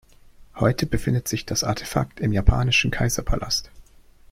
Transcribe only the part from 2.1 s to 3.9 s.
im japanischen Kaiserpalast.